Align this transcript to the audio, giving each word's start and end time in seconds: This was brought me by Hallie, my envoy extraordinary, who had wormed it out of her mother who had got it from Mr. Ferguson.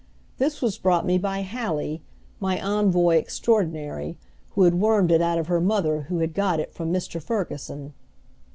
This 0.39 0.63
was 0.63 0.79
brought 0.79 1.05
me 1.05 1.19
by 1.19 1.43
Hallie, 1.43 2.01
my 2.39 2.59
envoy 2.59 3.17
extraordinary, 3.17 4.17
who 4.55 4.63
had 4.63 4.79
wormed 4.81 5.11
it 5.11 5.21
out 5.21 5.37
of 5.37 5.45
her 5.45 5.61
mother 5.61 6.01
who 6.09 6.17
had 6.17 6.33
got 6.33 6.59
it 6.59 6.73
from 6.73 6.91
Mr. 6.91 7.21
Ferguson. 7.21 7.93